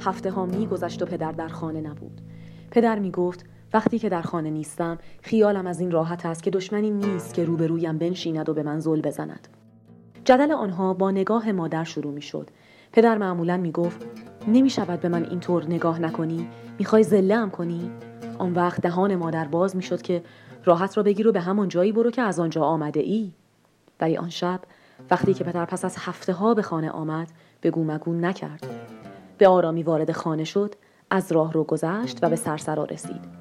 [0.00, 2.20] هفته ها می گذشت و پدر در خانه نبود.
[2.70, 6.90] پدر می گفت وقتی که در خانه نیستم خیالم از این راحت است که دشمنی
[6.90, 9.48] نیست که روبرویم بنشیند و به من زل بزند.
[10.24, 12.50] جدل آنها با نگاه مادر شروع می شد
[12.92, 14.06] پدر معمولا می گفت
[14.48, 17.90] نمی شود به من اینطور نگاه نکنی؟ می‌خوای زله هم کنی؟
[18.38, 20.22] آن وقت دهان مادر باز می شد که
[20.64, 23.32] راحت را بگیر و به همان جایی برو که از آنجا آمده ای
[24.00, 24.60] ولی آن شب
[25.10, 27.28] وقتی که پدر پس از هفته ها به خانه آمد
[27.60, 28.66] به گومگون نکرد.
[29.38, 30.74] به آرامی وارد خانه شد
[31.10, 33.38] از راه رو گذشت و به سرسرا رسید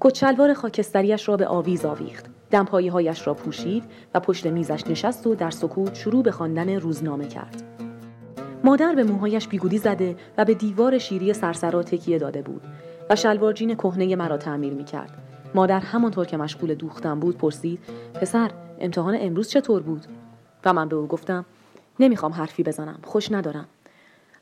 [0.00, 5.34] کچلوار خاکستریش را به آویز آویخت دمپایی هایش را پوشید و پشت میزش نشست و
[5.34, 7.62] در سکوت شروع به خواندن روزنامه کرد
[8.64, 12.62] مادر به موهایش بیگودی زده و به دیوار شیری سرسرا تکیه داده بود
[13.10, 15.10] و شلوار جین کهنه مرا تعمیر می کرد.
[15.54, 17.80] مادر همانطور که مشغول دوختن بود پرسید
[18.14, 18.50] پسر
[18.80, 20.06] امتحان امروز چطور بود؟
[20.64, 21.44] و من به او گفتم
[22.00, 23.66] نمی‌خوام حرفی بزنم خوش ندارم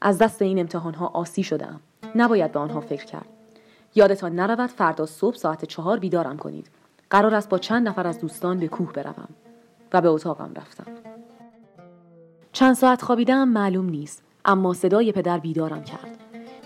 [0.01, 1.81] از دست این امتحان ها آسی شدم
[2.15, 3.27] نباید به آنها فکر کرد.
[3.95, 6.71] یادتان نرود فردا صبح ساعت چهار بیدارم کنید.
[7.11, 9.29] قرار است با چند نفر از دوستان به کوه بروم
[9.93, 10.87] و به اتاقم رفتم.
[12.53, 16.19] چند ساعت خوابیدم معلوم نیست اما صدای پدر بیدارم کرد.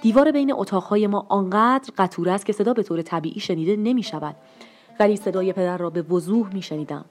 [0.02, 4.36] دیوار بین اتاقهای ما آنقدر قطور است که صدا به طور طبیعی شنیده نمی شود
[5.00, 7.04] ولی صدای پدر را به وضوح می شنیدم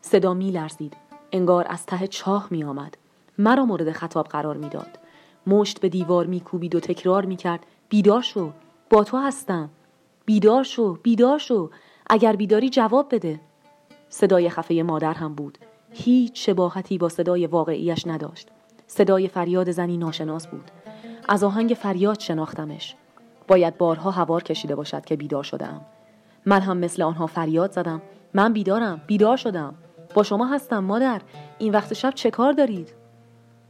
[0.00, 0.96] صدا می لرزید
[1.32, 2.96] انگار از ته چاه می آمد
[3.38, 4.98] مرا مورد خطاب قرار می‌داد.
[5.48, 8.52] مشت به دیوار میکوبید و تکرار می‌کرد بیدار شو
[8.90, 9.70] با تو هستم.
[10.24, 11.70] بیدار شو بیدار شو
[12.10, 13.40] اگر بیداری جواب بده.
[14.08, 15.58] صدای خفه مادر هم بود.
[15.90, 18.48] هیچ شباهتی با صدای واقعیش نداشت.
[18.86, 20.70] صدای فریاد زنی ناشناس بود.
[21.28, 22.94] از آهنگ فریاد شناختمش.
[23.48, 25.80] باید بارها هوار کشیده باشد که بیدار شدم
[26.46, 28.02] من هم مثل آنها فریاد زدم.
[28.34, 29.74] من بیدارم بیدار شدم
[30.14, 31.20] با شما هستم مادر.
[31.58, 32.94] این وقت شب چه کار دارید؟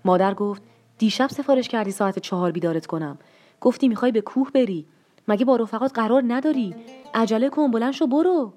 [0.05, 0.63] مادر گفت
[0.99, 3.19] دیشب سفارش کردی ساعت چهار بیدارت کنم.
[3.61, 4.87] گفتی می‌خوای به کوه بری.
[5.29, 6.75] مگه با رفقات قرار نداری؟
[7.15, 8.53] عجله کن بلند شو برو.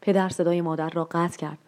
[0.00, 1.58] پدر صدای مادر را قطع کرد.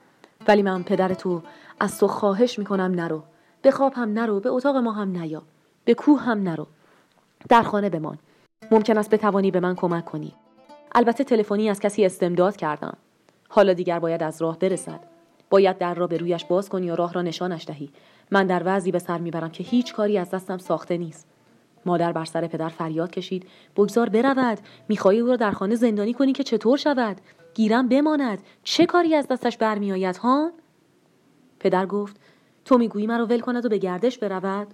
[0.49, 1.43] ولی من پدر تو
[1.81, 3.23] از تو خواهش می‌کنم نرو.
[3.63, 5.43] به خواب هم نرو به اتاق ما هم نیا.
[5.85, 6.67] به کوه هم نرو.
[7.49, 8.19] در خانه بمان.
[8.71, 10.33] ممکن است بتوانی به من کمک کنی.
[10.95, 12.97] البته تلفنی از کسی استمداد کردم.
[13.49, 15.01] حالا دیگر باید از راه برسد.
[15.51, 17.91] باید در را به رویش باز کنی یا راه را نشانش دهی.
[18.33, 21.27] من در وضعی به سر می‌برم که هیچ کاری از دستم ساخته نیست.
[21.87, 23.49] مادر بر سر پدر فریاد کشید.
[23.77, 24.59] بگذار برود.
[24.89, 27.21] می‌خواهی او را در خانه زندانی کنی که چطور شود؟
[27.55, 28.39] گیرم بماند.
[28.63, 30.53] چه کاری از دستش برمیآید ها؟
[31.61, 32.21] پدر گفت
[32.65, 34.67] تو می‌گویی مرا ول کند و به گردش برود؟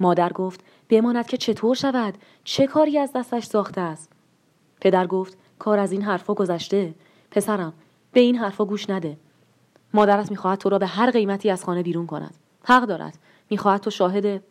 [0.00, 2.14] مادر گفت بماند که چطور شود؟
[2.44, 4.12] چه کاری از دستش ساخته است؟
[4.80, 6.94] پدر گفت کار از این حرفا گذشته.
[7.30, 7.72] پسرم
[8.12, 9.16] به این حرفا گوش نده.
[9.94, 12.34] مادرت می‌خواهد تو را به هر قیمتی از خانه بیرون کند.
[12.64, 13.18] حق دارد.
[13.50, 14.42] می‌خواهد تو شاهد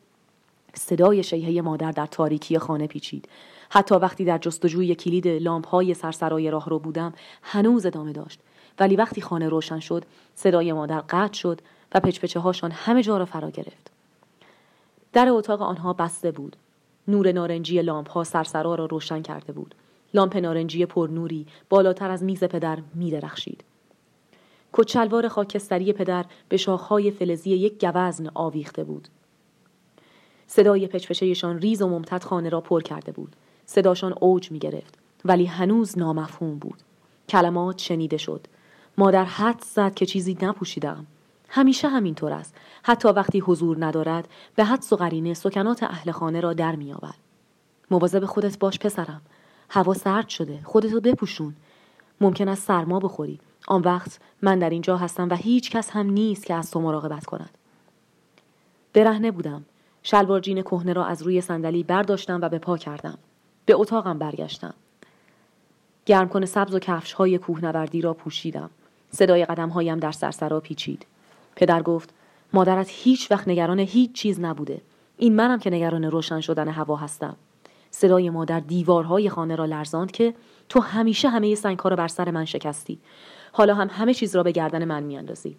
[0.73, 3.29] صدای شیهه مادر در تاریکی خانه پیچید.
[3.69, 8.39] حتی وقتی در جستجوی کلید لامپ های سرسرای راه رو بودم هنوز ادامه داشت.
[8.79, 10.05] ولی وقتی خانه روشن شد
[10.35, 11.61] صدای مادر قطع شد
[11.95, 13.91] و پچپچه هاشان همه جا را فرا گرفت.
[15.13, 16.55] در اتاق آنها بسته بود.
[17.07, 19.75] نور نارنجی لامپ ها سرسرا را روشن کرده بود.
[20.13, 23.63] لامپ نارنجی پرنوری بالاتر از میز پدر می درخشید.
[24.73, 29.07] کچلوار خاکستری پدر به شاخهای فلزی یک گوزن آویخته بود.
[30.47, 33.35] صدای پچپچهشان ریز و ممتد خانه را پر کرده بود.
[33.65, 36.81] صداشان اوج می گرفت ولی هنوز نامفهوم بود.
[37.29, 38.47] کلمات شنیده شد.
[38.97, 41.07] مادر حد زد که چیزی نپوشیدم.
[41.49, 42.55] همیشه همینطور است.
[42.83, 47.17] حتی وقتی حضور ندارد به حد و قرینه سکنات اهل خانه را در میآورد.
[47.91, 49.21] مواظب خودت باش پسرم.
[49.69, 50.59] هوا سرد شده.
[50.63, 51.55] خودتو بپوشون.
[52.21, 53.39] ممکن است سرما بخوری.
[53.67, 57.25] آن وقت من در اینجا هستم و هیچ کس هم نیست که از تو مراقبت
[57.25, 57.49] کند.
[58.93, 59.65] برهنه بودم.
[60.03, 63.17] شلوار جین کهنه را از روی صندلی برداشتم و به پا کردم.
[63.65, 64.73] به اتاقم برگشتم.
[66.05, 68.69] گرم کنه سبز و کفش های کوهنوردی را پوشیدم.
[69.11, 71.05] صدای قدم هایم در سرسرا پیچید.
[71.55, 72.13] پدر گفت
[72.53, 74.81] مادرت هیچ وقت نگران هیچ چیز نبوده.
[75.17, 77.35] این منم که نگران روشن شدن هوا هستم.
[77.91, 80.33] صدای مادر دیوارهای خانه را لرزاند که
[80.69, 82.99] تو همیشه همه سنگها را بر سر من شکستی.
[83.55, 85.57] حالا هم همه چیز را به گردن من میاندازی.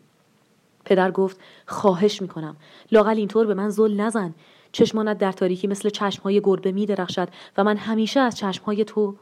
[0.85, 2.57] پدر گفت خواهش می‌کنم.
[2.93, 4.35] لاقل اینطور به من زل نزن.
[4.73, 9.17] چشمانت در تاریکی مثل چشمهای گربه می درخشد و من همیشه از چشمهای تو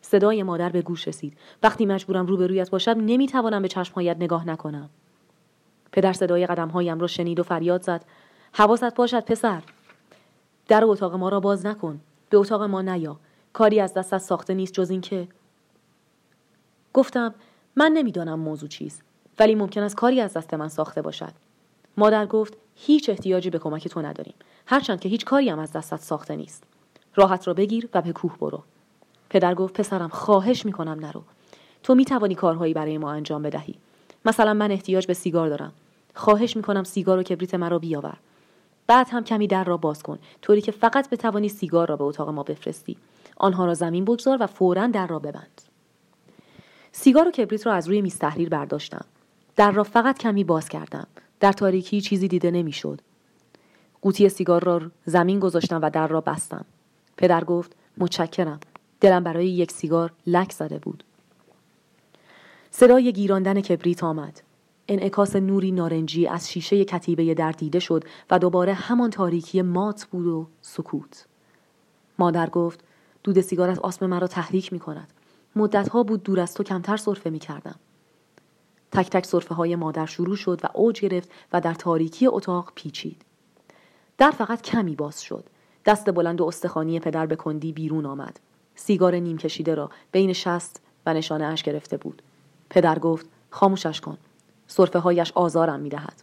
[0.00, 1.38] صدای مادر به گوش رسید.
[1.62, 4.90] وقتی مجبورم روبرویت باشم نمی‌توانم به چشمهایت نگاه نکنم.
[5.92, 8.04] پدر صدای قدمهایم را شنید و فریاد زد.
[8.52, 9.62] حواست باشد پسر.
[10.68, 12.00] در اتاق ما را باز نکن.
[12.30, 13.16] به اتاق ما نیا.
[13.52, 15.28] کاری از دستت ساخته نیست جز اینکه
[16.92, 17.34] گفتم
[17.76, 19.02] من نمی‌دانم موضوع چیست
[19.38, 21.32] ولی ممکن است کاری از دست من ساخته باشد.
[21.96, 24.34] مادر گفت هیچ احتیاجی به کمک تو نداریم.
[24.66, 26.64] هرچند که هیچ کاری هم از دستت ساخته نیست.
[27.14, 28.62] راحت را بگیر و به کوه برو.
[29.30, 31.22] پدر گفت پسرم خواهش می‌کنم نرو.
[31.82, 33.74] تو می‌توانی کارهایی برای ما انجام بدهی.
[34.24, 35.72] مثلا من احتیاج به سیگار دارم.
[36.14, 38.16] خواهش می‌کنم سیگار و کبریت مرا بیاور.
[38.86, 40.18] بعد هم کمی در را باز کن.
[40.42, 42.96] طوری که فقط بتوانی سیگار را به اتاق ما بفرستی.
[43.36, 45.62] آنها را زمین بگذار و فورا در را ببند.
[46.92, 49.04] سیگار و کبریت را از روی میز تحریر برداشتم.
[49.56, 51.06] در را فقط کمی باز کردم.
[51.40, 53.00] در تاریکی چیزی دیده نمی‌شد.
[54.02, 56.64] قوطی سیگار را زمین گذاشتم و در را بستم.
[57.16, 58.60] پدر گفت متشکرم.
[59.00, 61.04] دلم برای یک سیگار لک زده بود.
[62.70, 64.42] صدای گیراندن کبریت آمد.
[64.88, 70.26] انعکاس نوری نارنجی از شیشه کتیبه در دیده شد و دوباره همان تاریکی مات بود
[70.26, 71.26] و سکوت.
[72.18, 72.84] مادر گفت
[73.24, 75.12] دود سیگار از آسم مرا تحریک می کند
[75.56, 77.74] مدتها بود دور از تو کمتر صرفه می کردم
[78.92, 83.22] تک تک صرفه های مادر شروع شد و اوج گرفت و در تاریکی اتاق پیچید.
[84.18, 85.44] در فقط کمی باز شد.
[85.86, 88.40] دست بلند و استخوانی پدر به کندی بیرون آمد.
[88.74, 92.22] سیگار نیم کشیده را بین شست و نشانه اش گرفته بود.
[92.70, 94.18] پدر گفت خاموشش کن.
[94.66, 96.22] صرفه هایش آزارم می‌دهد.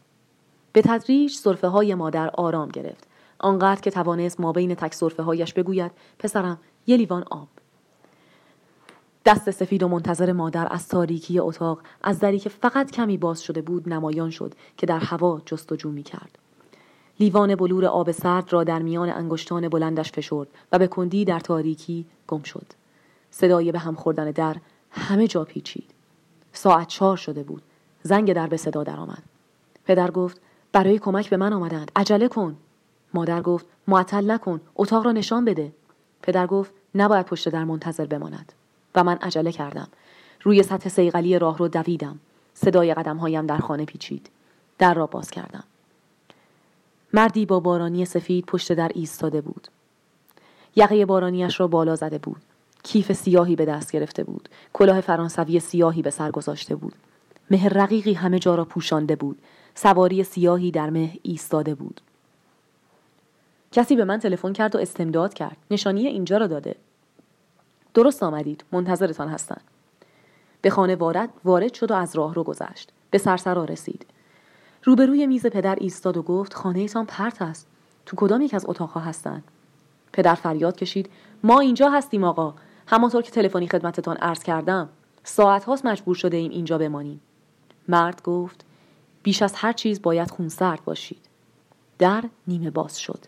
[0.74, 3.08] به تدریج صرفه های مادر آرام گرفت.
[3.40, 7.48] آنقدر که توانست ما بین تک صرفه هایش بگوید پسرم یه لیوان آب.
[9.28, 13.62] دست سفید و منتظر مادر از تاریکی اتاق از دری که فقط کمی باز شده
[13.62, 16.38] بود نمایان شد که در هوا جستجو می کرد.
[17.20, 22.06] لیوان بلور آب سرد را در میان انگشتان بلندش فشرد و به کندی در تاریکی
[22.28, 22.66] گم شد.
[23.32, 24.56] صدای به هم خوردن در
[24.92, 25.92] همه جا پیچید.
[26.54, 27.64] ساعت چهار شده بود.
[28.04, 29.24] زنگ در به صدا درآمد.
[29.86, 30.42] پدر گفت
[30.72, 31.92] برای کمک به من آمدند.
[31.96, 32.58] عجله کن.
[33.14, 34.62] مادر گفت معطل نکن.
[34.76, 35.72] اتاق را نشان بده.
[36.22, 38.54] پدر گفت نباید پشت در منتظر بماند.
[38.96, 39.88] و من عجله کردم.
[40.42, 42.20] روی سطح سیغلی راه رو دویدم.
[42.54, 44.30] صدای قدمهایم در خانه پیچید.
[44.78, 45.64] در را باز کردم.
[47.14, 49.68] مردی با بارانی سفید پشت در ایستاده بود.
[50.76, 52.42] یقه بارانیش را بالا زده بود.
[52.84, 54.50] کیف سیاهی به دست گرفته بود.
[54.74, 56.94] کلاه فرانسوی سیاهی به سر گذاشته بود.
[57.52, 59.42] مه رقیقی همه جا را پوشانده بود.
[59.76, 62.02] سواری سیاهی در مه ایستاده بود.
[63.72, 65.58] کسی به من تلفن کرد و استمداد کرد.
[65.72, 66.76] نشانی اینجا را داده.
[67.98, 68.64] درست آمدید.
[68.72, 69.62] منتظرتان هستند.
[70.62, 72.92] به خانه وارد وارد شد و از راه رو گذشت.
[73.12, 74.06] به سرسرا رسید.
[74.84, 77.68] روبروی میز پدر ایستاد و گفت خانهتان پرت است
[78.06, 79.44] تو کدام یک از اتاقها هستند
[80.14, 81.10] پدر فریاد کشید
[81.44, 82.54] ما اینجا هستیم آقا
[82.88, 84.90] همانطور که تلفنی خدمتتان عرض کردم
[85.24, 87.22] ساعت هاست مجبور شده ایم اینجا بمانیم
[87.88, 88.66] مرد گفت
[89.24, 91.26] بیش از هر چیز باید خونسرد باشید
[92.00, 93.20] در نیمه باز شد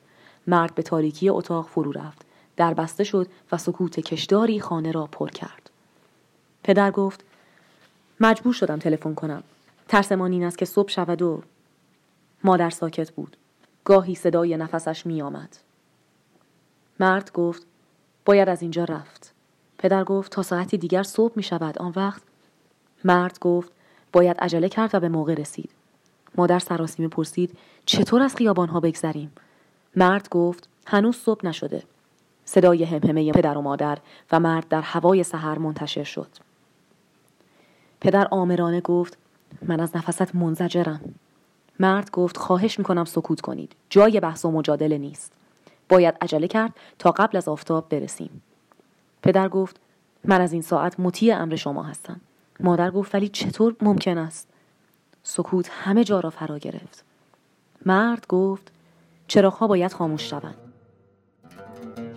[0.47, 2.28] مرد به تاریکی اتاق فرو رفت
[2.59, 5.69] در بسته شد و سکوت کشداری خانه را پر کرد.
[6.63, 7.23] پدر گفت
[8.19, 9.43] مجبور شدم تلفن کنم.
[9.87, 11.41] ترسمان این است که صبح شود و
[12.43, 13.37] مادر ساکت بود.
[13.83, 15.57] گاهی صدای نفسش می آمد.
[16.99, 17.65] مرد گفت
[18.25, 19.33] باید از اینجا رفت.
[19.77, 21.79] پدر گفت تا ساعتی دیگر صبح می شود.
[21.79, 22.21] آن وقت
[23.03, 23.71] مرد گفت
[24.13, 25.71] باید عجله کرد و به موقع رسید.
[26.35, 29.31] مادر سراسیمه پرسید چطور از خیابانها بگذریم؟
[29.95, 31.83] مرد گفت هنوز صبح نشده.
[32.49, 33.97] صدای همهمه پدر و مادر
[34.31, 36.27] و مرد در هوای سحر منتشر شد.
[38.01, 39.17] پدر آمرانه گفت
[39.61, 41.15] من از نفست منزجرم.
[41.79, 43.75] مرد گفت خواهش می‌کنم سکوت کنید.
[43.89, 45.31] جای بحث و مجادله نیست.
[45.89, 48.41] باید عجله کرد تا قبل از آفتاب برسیم.
[49.21, 49.79] پدر گفت
[50.23, 52.21] من از این ساعت مطیع امر شما هستم.
[52.59, 54.47] مادر گفت ولی چطور ممکن است؟
[55.23, 57.03] سکوت همه جا را فرا گرفت.
[57.85, 58.71] مرد گفت
[59.27, 60.68] چراغها باید خاموش شوند.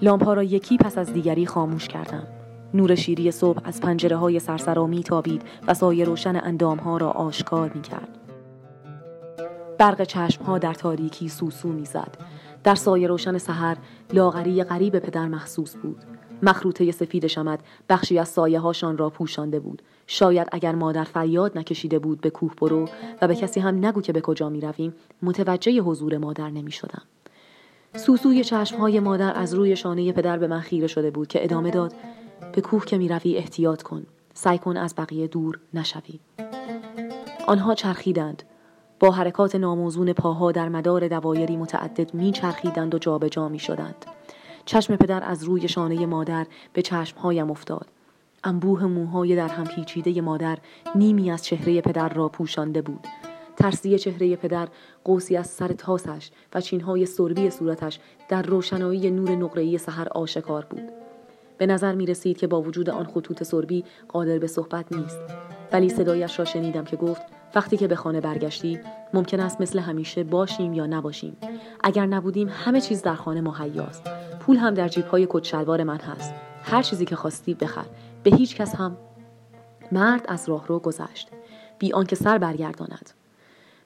[0.02, 2.26] لامپها را یکی پس از دیگری خاموش کردم
[2.74, 7.72] نور شیری صبح از پنجره های سرسرا تابید و سایه روشن اندام ها را آشکار
[7.74, 8.18] می کرد.
[9.78, 12.16] برق چشم ها در تاریکی سوسو می‌زد.
[12.64, 13.76] در سایه روشن سحر
[14.12, 16.04] لاغری غریب پدر محسوس بود.
[16.42, 19.82] مخروطه سفید شمد بخشی از سایه هاشان را پوشانده بود.
[20.06, 22.88] شاید اگر مادر فریاد نکشیده بود به کوه برو
[23.22, 27.02] و به کسی هم نگو که به کجا می رویم متوجه حضور مادر نمی شدم.
[27.96, 31.94] سوسوی چشمهای مادر از روی شانه پدر به من خیره شده بود که ادامه داد
[32.52, 36.20] به کوه که می‌روی احتیاط کن سعی کن از بقیه دور نشوی
[37.46, 38.42] آنها چرخیدند
[39.00, 44.06] با حرکات ناموزون پاها در مدار دوایری متعدد میچرخیدند و جابجا می شدند.
[44.64, 47.86] چشم پدر از روی شانه مادر به چشمهایم افتاد.
[48.44, 50.58] انبوه موهای در هم پیچیده مادر
[50.94, 53.06] نیمی از چهره پدر را پوشانده بود.
[53.62, 54.68] ترسی چهره پدر
[55.04, 60.82] قوسی از سر تاسش و چینهای سربی صورتش در روشنایی نور نقره‌ای سحر آشکار بود.
[61.58, 65.18] به نظر می رسید که با وجود آن خطوط سربی قادر به صحبت نیست.
[65.72, 67.22] ولی صدایش را شنیدم که گفت
[67.54, 68.80] وقتی که به خانه برگشتی
[69.14, 71.36] ممکن است مثل همیشه باشیم یا نباشیم.
[71.84, 74.02] اگر نبودیم همه چیز در خانه مهیاست.
[74.40, 76.34] پول هم در جیب های کچلوار من هست.
[76.62, 77.86] هر چیزی که خواستی بخر.
[78.22, 78.96] به هیچ کس هم
[79.92, 81.28] مرد از راه رو گذشت.
[81.78, 83.21] بی آنکه سر برگرداند.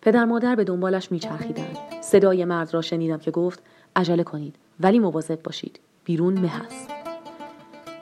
[0.06, 1.78] پدر مادر به دنبالش میچرخیدند.
[2.00, 3.62] صدای مرد را شنیدم که گفت
[3.96, 5.80] عجله کنید ولی مواظب باشید.
[6.04, 6.90] بیرون مه است.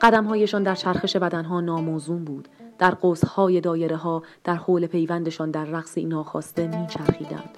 [0.01, 2.47] قدمهایشان در چرخش بدنها ناموزون بود.
[2.79, 7.49] در قوسهای دایره ها در حول پیوندشان در رقص ناخواسته میچرخیدند.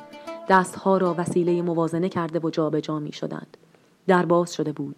[0.50, 3.58] دستها را وسیله موازنه کرده و جابجا می شدند.
[4.08, 4.96] در باز شده بود.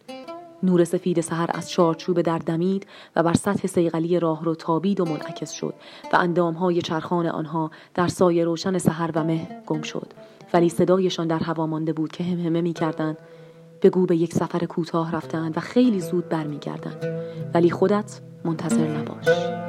[0.64, 5.06] نور سفید سحر از چارچوب در دمید و بر سطح سیغلی راه رو تابید و
[5.06, 5.74] منعکس شد
[6.14, 10.14] و اندامهای چرخان آنها در سایه روشن سحر و مه گم شد.
[10.54, 13.18] ولی صدایشان در هوا مانده بود که همهمه می کردند.
[13.82, 17.06] بگو به یک سفر کوتاه رفتند و خیلی زود برمیگردند.
[17.54, 19.69] ولی خودت منتظر نباش.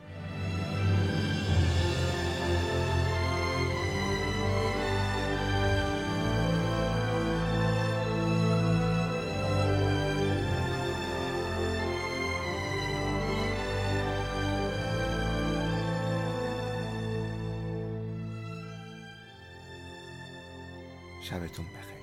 [21.21, 22.00] شبتون بخیر.